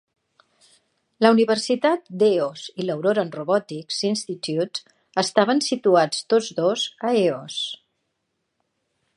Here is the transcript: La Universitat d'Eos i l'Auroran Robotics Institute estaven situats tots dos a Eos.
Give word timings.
La 1.25 1.29
Universitat 1.33 2.09
d'Eos 2.23 2.63
i 2.83 2.87
l'Auroran 2.87 3.29
Robotics 3.37 3.99
Institute 4.09 4.83
estaven 5.25 5.63
situats 5.69 6.25
tots 6.35 6.51
dos 6.63 6.89
a 7.11 7.17
Eos. 7.25 7.63